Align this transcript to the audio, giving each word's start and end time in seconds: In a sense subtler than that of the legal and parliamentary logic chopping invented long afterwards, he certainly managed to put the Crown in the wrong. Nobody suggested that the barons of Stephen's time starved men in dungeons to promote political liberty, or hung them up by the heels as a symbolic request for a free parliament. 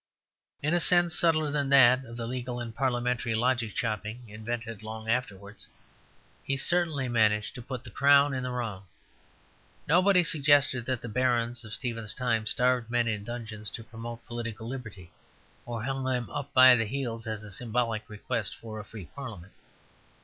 In 0.63 0.73
a 0.73 0.79
sense 0.79 1.13
subtler 1.15 1.51
than 1.51 1.69
that 1.69 2.05
of 2.05 2.17
the 2.17 2.25
legal 2.25 2.59
and 2.59 2.73
parliamentary 2.73 3.35
logic 3.35 3.75
chopping 3.75 4.27
invented 4.29 4.81
long 4.81 5.07
afterwards, 5.07 5.67
he 6.43 6.57
certainly 6.57 7.07
managed 7.07 7.53
to 7.53 7.61
put 7.61 7.83
the 7.83 7.91
Crown 7.91 8.33
in 8.33 8.41
the 8.41 8.49
wrong. 8.49 8.85
Nobody 9.87 10.23
suggested 10.23 10.87
that 10.87 11.01
the 11.03 11.07
barons 11.07 11.63
of 11.63 11.71
Stephen's 11.75 12.15
time 12.15 12.47
starved 12.47 12.89
men 12.89 13.07
in 13.07 13.23
dungeons 13.23 13.69
to 13.69 13.83
promote 13.83 14.25
political 14.25 14.67
liberty, 14.67 15.11
or 15.67 15.83
hung 15.83 16.03
them 16.03 16.31
up 16.31 16.51
by 16.51 16.75
the 16.75 16.85
heels 16.85 17.27
as 17.27 17.43
a 17.43 17.51
symbolic 17.51 18.09
request 18.09 18.55
for 18.55 18.79
a 18.79 18.83
free 18.83 19.05
parliament. 19.05 19.53